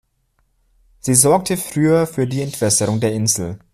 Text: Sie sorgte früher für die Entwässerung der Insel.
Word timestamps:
Sie 0.99 1.13
sorgte 1.13 1.57
früher 1.57 2.07
für 2.07 2.25
die 2.25 2.41
Entwässerung 2.41 2.99
der 3.01 3.11
Insel. 3.13 3.59